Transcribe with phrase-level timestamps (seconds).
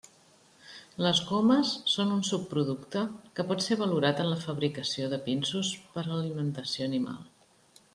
[1.07, 3.05] Les gomes són un subproducte
[3.41, 7.27] que pot ser valorat en la fabricació de pinsos per a alimentació animal.